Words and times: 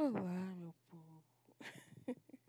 Olá, 0.00 0.54
meu 0.54 0.72
povo. 0.88 1.24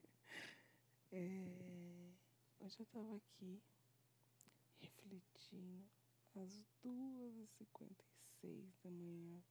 é, 1.12 2.14
hoje 2.60 2.78
eu 2.80 2.84
estava 2.84 3.16
aqui 3.16 3.60
refletindo 4.80 5.90
às 6.36 6.64
2h56 6.86 8.72
da 8.84 8.92
manhã 8.92 9.44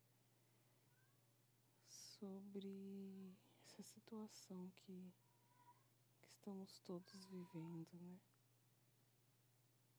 sobre 1.89 3.37
essa 3.65 3.83
situação 3.83 4.71
que, 4.77 5.13
que 6.23 6.29
estamos 6.29 6.79
todos 6.83 7.25
vivendo, 7.25 7.99
né? 8.01 8.21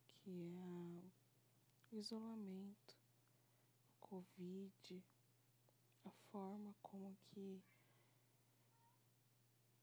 Que 0.08 0.56
é 0.56 1.04
o 1.92 1.98
isolamento, 1.98 2.98
o 3.92 4.00
Covid, 4.00 5.04
a 6.06 6.12
forma 6.32 6.74
como 6.82 7.18
que 7.26 7.62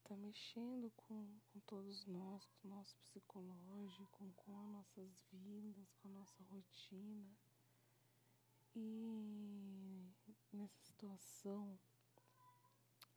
está 0.06 0.16
mexendo 0.19 0.88
com, 0.96 1.27
com 1.52 1.60
todos 1.66 2.06
nós, 2.06 2.46
com 2.46 2.69
o 2.69 2.70
nosso 2.70 2.96
psicológico, 2.98 4.32
com 4.37 4.56
as 4.56 4.69
nossas 4.69 5.10
vidas, 5.32 5.92
com 5.95 6.06
a 6.06 6.12
nossa 6.12 6.45
rotina. 6.45 7.37
E 8.77 10.09
nessa 10.52 10.79
situação 10.79 11.77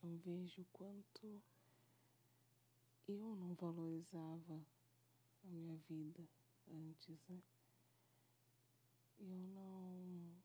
eu 0.01 0.17
vejo 0.17 0.63
o 0.63 0.67
quanto 0.73 1.43
eu 3.07 3.35
não 3.35 3.53
valorizava 3.53 4.65
a 5.43 5.47
minha 5.47 5.77
vida 5.87 6.27
antes, 6.71 7.23
né? 7.27 7.43
Eu 9.19 9.37
não, 9.37 10.41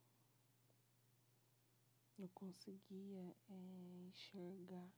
não 2.19 2.29
conseguia 2.35 3.35
é, 3.49 4.09
enxergar 4.09 4.93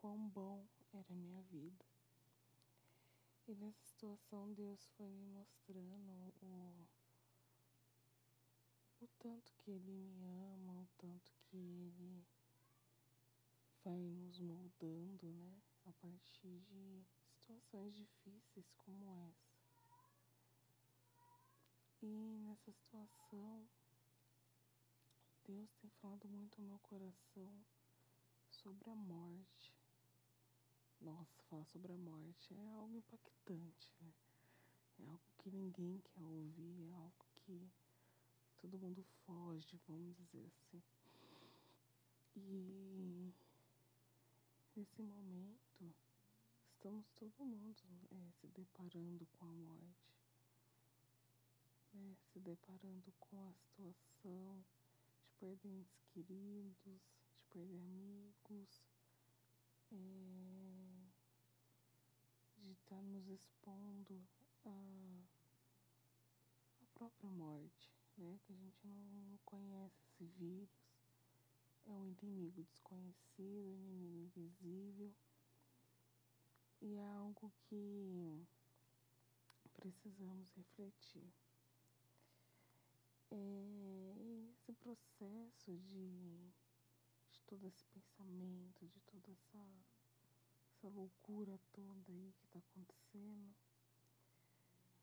quão 0.00 0.28
bom 0.28 0.66
era 0.92 1.12
a 1.12 1.16
minha 1.16 1.42
vida. 1.42 1.84
E 3.46 3.54
nessa 3.54 3.82
situação 3.84 4.52
Deus 4.52 4.88
foi 4.96 5.08
me 5.10 5.26
mostrando 5.26 6.32
o, 6.42 6.88
o 9.00 9.06
tanto 9.18 9.52
que 9.56 9.70
Ele 9.70 9.90
me 9.90 10.24
ama, 10.26 10.82
o 10.82 10.88
tanto 10.98 11.32
que 11.40 11.56
Ele 11.56 12.24
vai 13.84 13.98
nos 13.98 14.38
moldando, 14.38 15.32
né? 15.32 15.62
A 15.86 15.92
partir 15.94 16.60
de 16.60 17.04
situações 17.24 17.94
difíceis 17.94 18.70
como 18.76 19.10
essa. 19.28 19.58
E 22.02 22.38
nessa 22.40 22.70
situação, 22.70 23.68
Deus 25.44 25.72
tem 25.76 25.90
falado 26.02 26.28
muito 26.28 26.60
ao 26.60 26.66
meu 26.66 26.78
coração 26.80 27.64
sobre 28.50 28.90
a 28.90 28.94
morte. 28.94 29.77
Nossa, 31.00 31.42
falar 31.48 31.64
sobre 31.66 31.92
a 31.92 31.96
morte 31.96 32.54
é 32.54 32.70
algo 32.72 32.96
impactante, 32.96 33.92
né? 34.00 34.12
É 35.00 35.06
algo 35.06 35.22
que 35.38 35.50
ninguém 35.50 36.00
quer 36.00 36.24
ouvir, 36.24 36.90
é 36.90 36.94
algo 36.94 37.24
que 37.36 37.70
todo 38.58 38.78
mundo 38.78 39.04
foge, 39.24 39.80
vamos 39.86 40.16
dizer 40.16 40.44
assim. 40.46 40.82
E 42.36 43.32
nesse 44.74 45.02
momento, 45.02 45.94
estamos 46.74 47.06
todo 47.14 47.44
mundo 47.44 47.76
é, 48.10 48.30
se 48.40 48.48
deparando 48.48 49.24
com 49.26 49.46
a 49.46 49.52
morte, 49.52 50.16
né? 51.94 52.16
se 52.32 52.40
deparando 52.40 53.12
com 53.20 53.40
a 53.40 53.52
situação 53.52 54.64
de 55.22 55.30
perder 55.38 55.68
entes 55.68 56.04
queridos, 56.12 56.76
de 56.84 57.00
perder 57.50 57.80
amigos 57.80 58.82
é, 59.92 61.08
de 62.58 62.72
estar 62.72 62.96
tá 62.96 63.02
nos 63.02 63.28
expondo 63.28 64.26
à, 64.64 65.22
própria 66.94 67.30
morte, 67.30 67.92
né? 68.16 68.38
Que 68.44 68.52
a 68.52 68.56
gente 68.56 68.86
não 68.86 69.38
conhece 69.44 70.02
esse 70.08 70.24
vírus, 70.24 70.70
é 71.86 71.92
um 71.92 72.06
inimigo 72.06 72.62
desconhecido, 72.64 73.72
inimigo 73.72 74.40
invisível 74.40 75.14
e 76.80 76.96
é 76.96 77.06
algo 77.06 77.52
que 77.62 78.46
precisamos 79.74 80.50
refletir. 80.50 81.32
É, 83.30 83.98
esse 84.50 84.72
processo 84.74 85.76
de 85.78 86.52
todo 87.48 87.66
esse 87.66 87.84
pensamento, 87.86 88.86
de 88.86 89.00
toda 89.00 89.32
essa, 89.32 89.84
essa 90.70 90.88
loucura 90.88 91.58
toda 91.72 92.12
aí 92.12 92.32
que 92.38 92.44
está 92.44 92.58
acontecendo. 92.58 93.56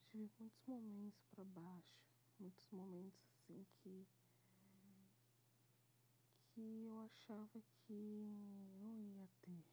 Tive 0.06 0.32
muitos 0.40 0.64
momentos 0.68 1.26
para 1.32 1.44
baixo, 1.44 2.06
muitos 2.40 2.70
momentos 2.72 3.20
assim 3.34 3.66
que 3.82 4.08
que 6.54 6.86
eu 6.88 7.00
achava 7.00 7.62
que 7.82 8.30
não 8.80 8.98
ia 9.02 9.28
ter. 9.42 9.66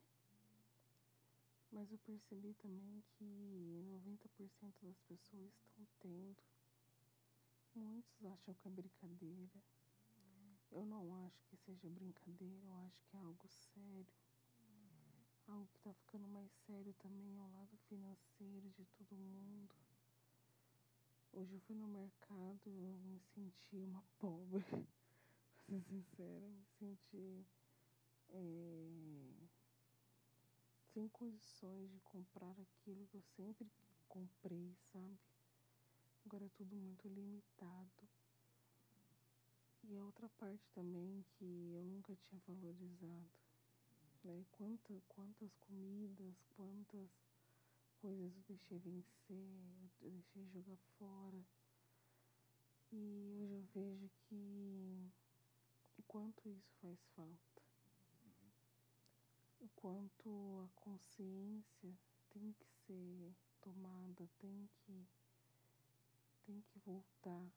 Mas 1.71 1.89
eu 1.91 1.97
percebi 1.99 2.53
também 2.55 3.01
que 3.13 3.81
90% 3.87 4.73
das 4.81 4.99
pessoas 5.01 5.53
estão 5.53 5.87
tendo. 6.01 6.43
Muitos 7.73 8.25
acham 8.25 8.53
que 8.55 8.67
é 8.67 8.71
brincadeira. 8.71 9.63
Eu 10.73 10.87
não 10.87 11.13
acho 11.27 11.45
que 11.45 11.55
seja 11.55 11.87
brincadeira, 11.87 12.65
eu 12.65 12.77
acho 12.87 12.99
que 13.03 13.15
é 13.15 13.19
algo 13.19 13.47
sério. 13.47 14.07
Algo 15.47 15.67
que 15.67 15.77
está 15.77 15.93
ficando 15.93 16.27
mais 16.27 16.51
sério 16.65 16.91
também 16.95 17.37
é 17.37 17.43
o 17.43 17.51
lado 17.51 17.77
financeiro 17.87 18.71
de 18.71 18.83
todo 18.85 19.15
mundo. 19.15 19.75
Hoje 21.31 21.53
eu 21.53 21.59
fui 21.61 21.75
no 21.75 21.87
mercado 21.87 22.59
e 22.65 22.85
eu 22.85 22.97
me 23.01 23.19
senti 23.19 23.77
uma 23.77 24.03
pobre, 24.17 24.63
pra 24.63 25.61
ser 25.67 25.79
sincera, 25.83 26.49
me 26.49 26.65
senti 26.79 27.45
é, 28.29 29.47
sem 30.91 31.07
condições 31.09 31.91
de 31.91 31.99
comprar 31.99 32.59
aquilo 32.59 33.05
que 33.07 33.17
eu 33.17 33.23
sempre 33.35 33.71
comprei, 34.07 34.75
sabe? 34.91 35.19
Agora 36.25 36.45
é 36.45 36.49
tudo 36.49 36.75
muito 36.75 37.07
limitado. 37.07 38.09
E 39.85 39.97
a 39.97 40.03
outra 40.03 40.29
parte 40.29 40.65
também 40.73 41.25
que 41.33 41.73
eu 41.73 41.83
nunca 41.83 42.15
tinha 42.15 42.41
valorizado, 42.47 43.29
né? 44.23 44.45
Quanta, 44.53 45.01
quantas 45.09 45.53
comidas, 45.57 46.35
quantas 46.55 47.09
coisas 48.01 48.33
eu 48.35 48.43
deixei 48.47 48.79
vencer, 48.79 49.91
eu 50.01 50.09
deixei 50.11 50.47
jogar 50.47 50.77
fora. 50.97 51.45
E 52.93 53.35
hoje 53.41 53.53
eu 53.53 53.63
vejo 53.73 54.09
que 54.21 55.11
o 55.97 56.03
quanto 56.03 56.47
isso 56.47 56.71
faz 56.81 56.99
falta. 57.15 57.61
O 59.59 59.67
quanto 59.75 60.61
a 60.63 60.69
consciência 60.79 61.97
tem 62.29 62.53
que 62.53 62.67
ser 62.85 63.35
tomada, 63.59 64.29
tem 64.39 64.69
que, 64.77 65.07
tem 66.45 66.61
que 66.61 66.79
voltar 66.79 67.51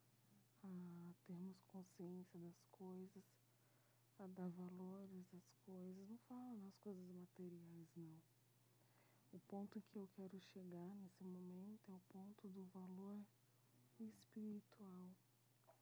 a 0.66 1.15
termos 1.27 1.62
consciência 1.72 2.38
das 2.41 2.62
coisas, 2.71 3.25
a 4.19 4.27
dar 4.27 4.49
valores 4.50 5.34
às 5.34 5.53
coisas. 5.65 6.09
Não 6.09 6.19
fala 6.28 6.56
nas 6.56 6.77
coisas 6.78 7.09
materiais, 7.10 7.88
não. 7.97 8.22
O 9.32 9.41
ponto 9.41 9.82
que 9.82 9.99
eu 9.99 10.09
quero 10.09 10.41
chegar 10.41 10.94
nesse 10.97 11.25
momento 11.25 11.91
é 11.91 11.94
o 11.94 12.00
ponto 12.09 12.49
do 12.49 12.65
valor 12.66 13.22
espiritual, 14.00 15.10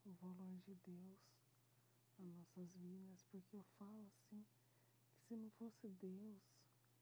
o 0.04 0.12
valor 0.12 0.56
de 0.58 0.74
Deus 0.76 1.18
nas 2.18 2.34
nossas 2.34 2.74
vidas, 2.74 3.22
porque 3.30 3.56
eu 3.56 3.64
falo 3.78 4.04
assim 4.06 4.44
que 5.12 5.20
se 5.22 5.36
não 5.36 5.50
fosse 5.50 5.88
Deus 5.88 6.42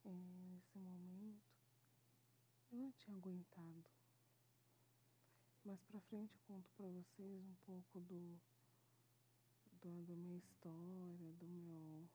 é, 0.04 0.10
nesse 0.50 0.78
momento, 0.78 1.42
eu 2.70 2.78
não 2.78 2.92
tinha 2.92 3.16
aguentado 3.16 3.90
mais 5.64 5.80
pra 5.84 6.00
frente 6.00 6.34
eu 6.34 6.40
conto 6.48 6.68
pra 6.76 6.88
vocês 6.88 7.44
um 7.44 7.54
pouco 7.66 8.00
do, 8.00 8.40
do 9.80 10.06
da 10.06 10.16
minha 10.16 10.38
história, 10.38 11.32
do 11.38 11.46
meu 11.46 12.08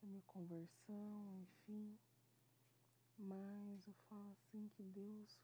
da 0.00 0.08
minha 0.08 0.22
conversão, 0.22 1.36
enfim. 1.42 1.96
Mas 3.18 3.86
eu 3.86 3.94
falo 4.08 4.30
assim 4.30 4.68
que 4.74 4.82
Deus 4.82 5.38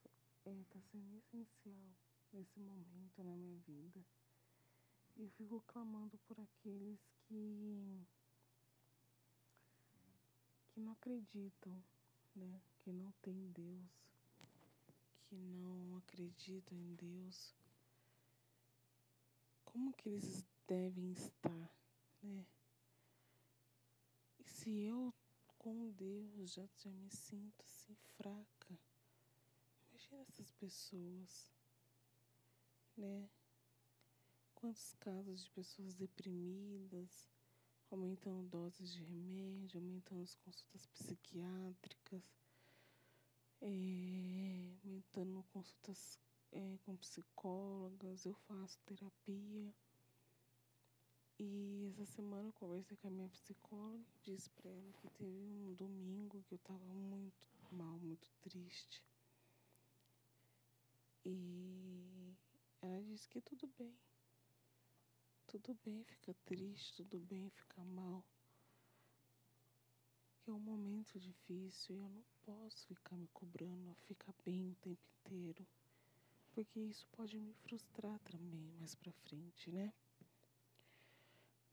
é, 0.46 0.64
tá 0.70 0.80
sendo 0.90 1.16
essencial 1.16 1.94
nesse 2.32 2.58
momento 2.58 3.22
na 3.22 3.36
minha 3.36 3.58
vida. 3.58 4.04
Eu 5.16 5.30
fico 5.30 5.60
clamando 5.68 6.18
por 6.26 6.40
aqueles 6.40 6.98
que 7.28 8.04
que 10.68 10.80
não 10.80 10.92
acreditam, 10.92 11.82
né? 12.34 12.60
Que 12.80 12.92
não 12.92 13.12
tem 13.22 13.52
Deus 13.52 14.08
que 15.28 15.36
não 15.36 15.98
acreditam 15.98 16.78
em 16.78 16.94
Deus, 16.94 17.54
como 19.62 19.92
que 19.92 20.08
eles 20.08 20.46
devem 20.66 21.12
estar, 21.12 21.70
né? 22.22 22.46
Se 24.46 24.70
eu 24.80 25.12
com 25.58 25.90
Deus 25.90 26.52
já, 26.52 26.66
já 26.78 26.90
me 26.90 27.10
sinto 27.10 27.62
assim 27.66 27.94
fraca, 28.16 28.80
imagina 29.90 30.22
essas 30.22 30.50
pessoas, 30.52 31.52
né? 32.96 33.28
Quantos 34.54 34.94
casos 34.94 35.44
de 35.44 35.50
pessoas 35.50 35.94
deprimidas, 35.94 37.28
aumentando 37.90 38.48
doses 38.48 38.92
de 38.92 39.02
remédio, 39.04 39.78
aumentando 39.78 40.22
as 40.22 40.34
consultas 40.36 40.86
psiquiátricas, 40.86 42.22
é, 43.60 44.76
aumentando 44.84 45.42
consultas 45.52 46.18
é, 46.52 46.78
com 46.84 46.96
psicólogas, 46.96 48.24
eu 48.24 48.34
faço 48.34 48.78
terapia. 48.86 49.74
E 51.38 51.88
essa 51.92 52.04
semana 52.04 52.48
eu 52.48 52.52
conversei 52.52 52.96
com 52.96 53.08
a 53.08 53.10
minha 53.10 53.28
psicóloga 53.28 54.04
e 54.26 54.32
disse 54.32 54.50
para 54.50 54.70
ela 54.70 54.92
que 54.94 55.08
teve 55.10 55.30
um 55.30 55.74
domingo 55.74 56.42
que 56.48 56.54
eu 56.54 56.56
estava 56.56 56.84
muito 56.94 57.46
mal, 57.70 57.98
muito 57.98 58.28
triste. 58.40 59.02
E 61.24 62.36
ela 62.80 63.02
disse 63.02 63.28
que 63.28 63.40
tudo 63.40 63.68
bem. 63.78 63.96
Tudo 65.46 65.78
bem 65.84 66.04
ficar 66.04 66.34
triste, 66.44 66.96
tudo 66.96 67.18
bem 67.20 67.48
ficar 67.50 67.84
mal. 67.84 68.24
É 70.48 70.50
um 70.50 70.60
momento 70.60 71.20
difícil 71.20 71.94
e 71.94 71.98
eu 71.98 72.08
não 72.08 72.24
posso 72.40 72.86
ficar 72.86 73.18
me 73.18 73.28
cobrando 73.34 73.90
a 73.90 73.94
ficar 74.06 74.32
bem 74.46 74.70
o 74.70 74.74
tempo 74.76 75.06
inteiro. 75.20 75.66
Porque 76.52 76.80
isso 76.80 77.06
pode 77.12 77.38
me 77.38 77.52
frustrar 77.52 78.18
também 78.20 78.72
mais 78.78 78.94
pra 78.94 79.12
frente, 79.12 79.70
né? 79.70 79.92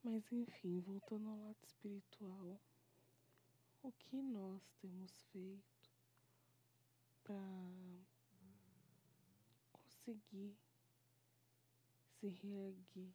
Mas 0.03 0.29
enfim, 0.29 0.81
voltando 0.81 1.29
ao 1.29 1.39
lado 1.39 1.57
espiritual, 1.63 2.59
o 3.81 3.93
que 3.93 4.21
nós 4.21 4.61
temos 4.81 5.21
feito 5.31 5.89
para 7.23 7.39
conseguir 9.71 10.53
se 12.19 12.27
reerguer, 12.27 13.13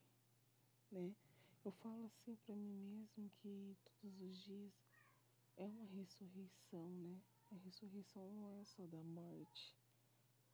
né? 0.90 1.14
Eu 1.62 1.72
falo 1.72 2.06
assim 2.06 2.34
para 2.46 2.56
mim 2.56 2.78
mesmo 2.78 3.30
que 3.42 3.76
todos 3.84 4.22
os 4.22 4.38
dias 4.38 4.89
é 5.60 5.66
uma 5.66 5.84
ressurreição, 5.84 6.90
né? 6.90 7.20
A 7.52 7.56
ressurreição 7.56 8.30
não 8.32 8.50
é 8.50 8.64
só 8.64 8.86
da 8.86 9.02
morte 9.02 9.76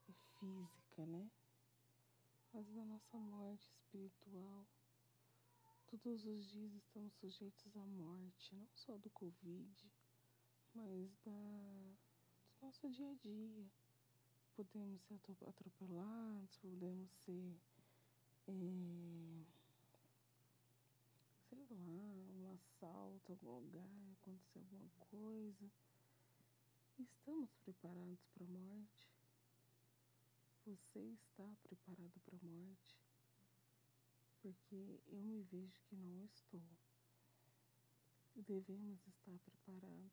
é 0.09 0.13
física, 0.13 1.07
né? 1.07 1.31
Mas 2.53 2.69
da 2.73 2.85
nossa 2.85 3.19
morte 3.19 3.69
espiritual 3.71 4.67
Todos 5.89 6.27
os 6.27 6.51
dias 6.51 6.75
estamos 6.75 7.15
sujeitos 7.15 7.77
à 7.77 7.87
morte, 7.87 8.53
não 8.57 8.67
só 8.75 8.99
do 8.99 9.09
Covid, 9.11 9.89
mas 10.75 11.17
da, 11.25 11.31
do 11.31 12.67
nosso 12.67 12.91
dia 12.91 13.09
a 13.09 13.15
dia. 13.15 13.71
Podemos 14.57 15.01
ser 15.03 15.21
atropelados, 15.47 16.57
podemos 16.57 17.09
ser, 17.25 17.57
é, 18.49 19.45
sei 21.49 21.59
lá, 21.59 22.36
assalto, 22.57 23.33
algum 23.33 23.59
lugar, 23.61 24.13
acontecer 24.13 24.59
alguma 24.59 24.91
coisa. 24.99 25.71
Estamos 26.99 27.55
preparados 27.57 28.25
para 28.35 28.45
a 28.45 28.49
morte? 28.49 29.09
Você 30.65 31.01
está 31.01 31.57
preparado 31.63 32.21
para 32.25 32.37
a 32.37 32.43
morte? 32.43 33.07
porque 34.47 35.01
eu 35.09 35.21
me 35.25 35.43
vejo 35.43 35.83
que 35.87 35.97
não 35.97 36.25
estou. 36.25 36.63
Devemos 38.37 39.05
estar 39.09 39.37
preparados, 39.41 40.13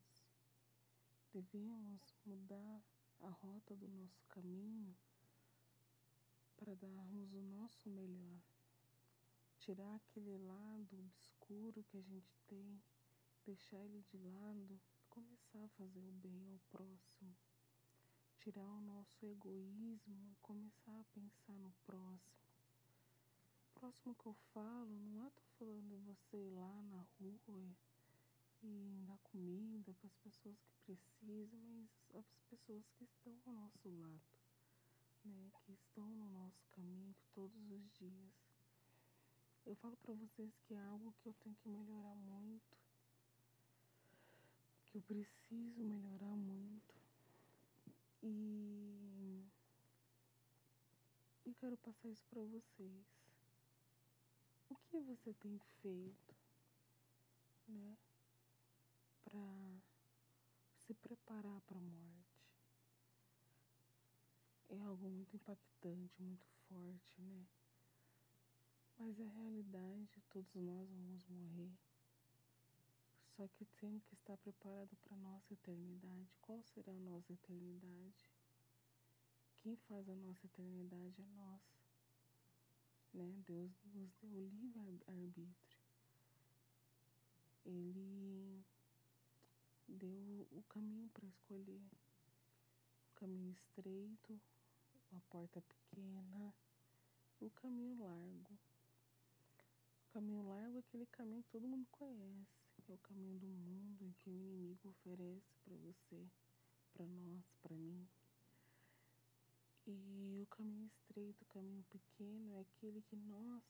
devemos 1.32 2.16
mudar 2.26 2.82
a 3.20 3.28
rota 3.28 3.76
do 3.76 3.86
nosso 3.86 4.24
caminho 4.26 4.96
para 6.56 6.74
darmos 6.74 7.32
o 7.32 7.42
nosso 7.42 7.88
melhor, 7.88 8.40
tirar 9.64 9.94
aquele 9.94 10.36
lado 10.36 10.98
obscuro 10.98 11.82
que 11.84 11.96
a 11.96 12.02
gente 12.02 12.36
tem, 12.46 12.82
deixar 13.46 13.78
ele 13.78 14.02
de 14.02 14.18
lado, 14.18 14.78
começar 15.08 15.64
a 15.64 15.68
fazer 15.68 16.04
o 16.06 16.12
bem 16.12 16.46
ao 16.50 16.58
próximo, 16.70 17.34
tirar 18.36 18.68
o 18.68 18.80
nosso 18.82 19.24
egoísmo 19.24 20.28
e 20.30 20.36
começar 20.42 21.00
a 21.00 21.04
pensar 21.14 21.54
no 21.54 21.72
próximo 21.86 22.34
próximo 23.72 24.14
que 24.14 24.26
eu 24.26 24.34
falo, 24.52 24.86
não 24.86 25.24
é 25.24 25.30
tô 25.30 25.42
falando 25.58 25.88
de 25.88 25.96
você 25.96 26.36
lá 26.50 26.82
na 26.82 27.06
rua 27.18 27.74
e 28.62 29.02
dar 29.06 29.18
comida 29.18 29.94
para 29.94 30.06
as 30.06 30.16
pessoas 30.16 30.58
que 30.62 30.74
precisam, 30.84 31.60
mas 31.62 31.88
as 32.14 32.26
pessoas 32.50 32.86
que 32.90 33.04
estão 33.04 33.34
ao 33.46 33.52
nosso 33.54 33.88
lado, 33.88 34.22
né? 35.24 35.50
Que 35.64 35.72
estão 35.72 36.08
no 36.14 36.28
nosso 36.28 36.66
caminho 36.68 37.14
todos 37.34 37.70
os 37.70 37.92
dias. 37.94 38.53
Eu 39.66 39.74
falo 39.76 39.96
para 39.96 40.12
vocês 40.12 40.52
que 40.66 40.74
é 40.74 40.80
algo 40.80 41.14
que 41.22 41.28
eu 41.28 41.34
tenho 41.42 41.56
que 41.56 41.68
melhorar 41.70 42.14
muito, 42.16 42.76
que 44.84 44.98
eu 44.98 45.02
preciso 45.02 45.80
melhorar 45.80 46.36
muito. 46.36 46.94
E 48.22 49.42
eu 51.46 51.54
quero 51.54 51.78
passar 51.78 52.08
isso 52.10 52.24
para 52.26 52.42
vocês. 52.42 53.06
O 54.68 54.76
que 54.76 54.98
você 55.00 55.32
tem 55.32 55.58
feito, 55.80 56.34
né, 57.66 57.96
para 59.24 59.80
se 60.86 60.92
preparar 60.92 61.60
para 61.62 61.78
a 61.78 61.82
morte? 61.82 62.44
É 64.68 64.80
algo 64.82 65.08
muito 65.08 65.34
impactante, 65.34 66.20
muito 66.22 66.46
forte, 66.68 67.22
né? 67.22 67.46
Mas 68.98 69.18
é 69.18 69.24
realidade, 69.24 70.22
todos 70.30 70.54
nós 70.54 70.88
vamos 70.88 71.26
morrer. 71.28 71.72
Só 73.36 73.48
que 73.48 73.64
temos 73.76 74.04
que 74.04 74.14
estar 74.14 74.36
preparado 74.38 74.96
para 75.02 75.14
a 75.14 75.18
nossa 75.18 75.52
eternidade. 75.52 76.36
Qual 76.40 76.62
será 76.62 76.92
a 76.92 77.00
nossa 77.00 77.32
eternidade? 77.32 78.30
Quem 79.58 79.76
faz 79.76 80.08
a 80.08 80.14
nossa 80.14 80.46
eternidade 80.46 81.20
é 81.20 81.24
nós 81.36 81.74
né? 83.14 83.32
Deus 83.46 83.70
nos 83.94 84.12
deu 84.20 84.30
o 84.30 84.48
livre 84.48 85.00
arbítrio. 85.06 85.80
Ele 87.64 88.64
deu 89.88 90.48
o 90.50 90.62
caminho 90.68 91.08
para 91.10 91.26
escolher. 91.26 91.82
O 93.10 93.14
caminho 93.14 93.52
estreito, 93.52 94.40
uma 95.10 95.20
porta 95.30 95.62
pequena, 95.62 96.52
o 97.40 97.48
caminho 97.50 97.96
largo. 97.96 98.58
Caminho 100.14 100.46
largo 100.46 100.76
é 100.76 100.78
aquele 100.78 101.06
caminho 101.06 101.42
que 101.42 101.50
todo 101.50 101.66
mundo 101.66 101.88
conhece. 101.90 102.46
É 102.88 102.94
o 102.94 102.98
caminho 102.98 103.36
do 103.40 103.48
mundo 103.48 104.04
em 104.04 104.12
que 104.12 104.30
o 104.30 104.32
inimigo 104.32 104.88
oferece 104.90 105.52
para 105.64 105.74
você, 105.78 106.30
para 106.92 107.04
nós, 107.04 107.42
para 107.60 107.76
mim. 107.76 108.08
E 109.88 110.40
o 110.40 110.46
caminho 110.46 110.86
estreito, 110.86 111.42
o 111.42 111.46
caminho 111.46 111.82
pequeno 111.90 112.52
é 112.52 112.60
aquele 112.60 113.02
que 113.02 113.16
nós 113.16 113.64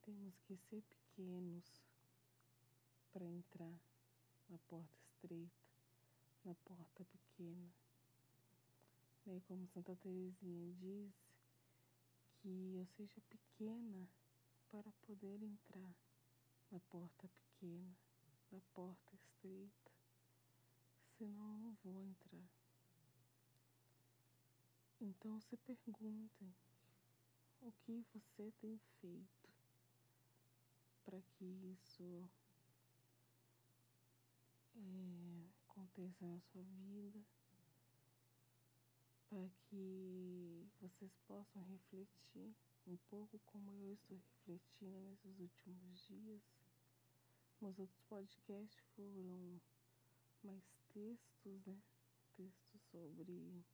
temos 0.00 0.40
que 0.46 0.56
ser 0.56 0.80
pequenos 0.80 1.84
para 3.12 3.26
entrar 3.26 3.78
na 4.48 4.56
porta 4.68 4.96
estreita, 4.96 5.62
na 6.42 6.54
porta 6.54 7.04
pequena. 7.04 7.70
Né? 9.26 9.42
Como 9.46 9.66
Santa 9.66 9.94
Teresinha 9.96 10.72
diz, 10.72 11.12
que 12.36 12.76
eu 12.76 12.86
seja 12.96 13.20
pequena 13.28 14.08
para 14.70 14.92
poder 15.02 15.42
entrar 15.42 15.94
na 16.70 16.80
porta 16.80 17.28
pequena, 17.28 17.96
na 18.50 18.60
porta 18.74 19.14
estreita, 19.14 19.92
senão 21.18 21.58
não 21.58 21.74
vou 21.84 22.04
entrar. 22.04 22.48
Então 25.00 25.40
se 25.40 25.56
perguntem 25.58 26.54
o 27.60 27.72
que 27.72 28.04
você 28.12 28.52
tem 28.60 28.78
feito 29.00 29.50
para 31.04 31.20
que 31.20 31.44
isso 31.44 32.28
é, 34.74 35.48
aconteça 35.68 36.26
na 36.26 36.40
sua 36.40 36.62
vida, 36.62 37.24
para 39.28 39.48
que 39.68 40.55
vocês 40.80 41.16
possam 41.26 41.62
refletir 41.62 42.54
um 42.86 42.96
pouco 43.08 43.38
como 43.46 43.72
eu 43.72 43.94
estou 43.94 44.18
refletindo 44.18 45.00
nesses 45.00 45.38
últimos 45.38 46.06
dias. 46.06 46.42
Meus 47.60 47.78
outros 47.78 48.00
podcasts 48.02 48.84
foram 48.94 49.60
mais 50.42 50.62
textos, 50.92 51.64
né? 51.64 51.82
Textos 52.36 52.82
sobre 52.90 53.64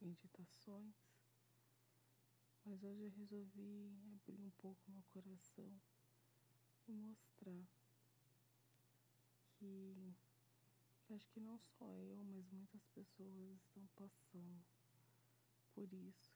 meditações, 0.00 0.94
mas 2.64 2.82
hoje 2.82 3.02
eu 3.02 3.10
resolvi 3.10 3.90
abrir 4.14 4.40
um 4.40 4.50
pouco 4.58 4.90
meu 4.90 5.02
coração 5.08 5.80
e 6.86 6.92
mostrar 6.92 7.66
que, 9.58 10.14
que 11.02 11.14
acho 11.14 11.28
que 11.30 11.40
não 11.40 11.58
só 11.58 11.90
eu, 11.96 12.22
mas 12.24 12.50
muitas 12.50 12.86
pessoas 12.88 13.56
estão 13.62 13.86
passando 13.96 14.79
por 15.74 15.92
isso. 15.92 16.32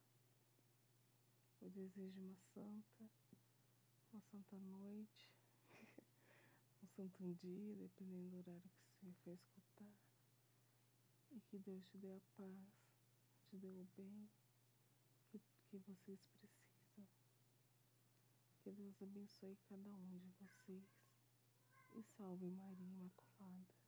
Eu 1.61 1.71
desejo 1.71 2.21
uma 2.21 2.37
santa, 2.37 3.11
uma 4.13 4.21
santa 4.23 4.61
noite, 4.61 5.31
um 6.83 6.87
santo 6.89 7.35
dia, 7.35 7.77
dependendo 7.77 8.31
do 8.31 8.37
horário 8.39 8.71
que 8.71 9.07
você 9.07 9.15
for 9.17 9.35
escutar. 9.35 9.95
E 11.31 11.41
que 11.41 11.59
Deus 11.59 11.85
te 11.87 11.99
dê 11.99 12.13
a 12.13 12.21
paz, 12.37 12.93
te 13.47 13.57
dê 13.57 13.73
o 13.73 13.85
bem 13.97 14.31
que, 15.27 15.41
que 15.67 15.79
vocês 15.79 16.21
precisam. 16.27 17.09
Que 18.63 18.71
Deus 18.73 19.03
abençoe 19.03 19.57
cada 19.69 19.91
um 19.95 20.19
de 20.19 20.19
vocês 20.41 21.05
e 21.95 22.03
salve 22.03 22.51
Maria 22.51 22.87
Imaculada. 22.87 23.84